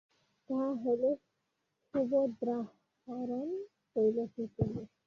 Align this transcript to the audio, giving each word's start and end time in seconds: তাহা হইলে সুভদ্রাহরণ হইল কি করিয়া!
তাহা 0.49 0.69
হইলে 0.81 1.09
সুভদ্রাহরণ 1.93 3.47
হইল 3.95 4.17
কি 4.33 4.43
করিয়া! 4.55 4.83